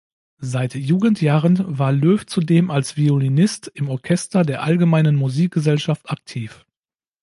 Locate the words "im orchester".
3.75-4.43